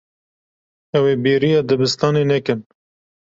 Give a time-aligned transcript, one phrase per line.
[0.97, 2.59] Ew ê bêriya dibistanê nekin.